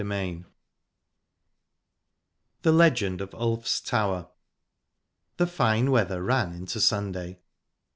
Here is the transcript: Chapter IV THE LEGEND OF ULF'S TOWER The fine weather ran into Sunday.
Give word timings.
Chapter 0.03 0.13
IV 0.25 0.45
THE 2.63 2.71
LEGEND 2.71 3.21
OF 3.21 3.35
ULF'S 3.35 3.79
TOWER 3.81 4.29
The 5.37 5.45
fine 5.45 5.91
weather 5.91 6.23
ran 6.23 6.53
into 6.53 6.81
Sunday. 6.81 7.39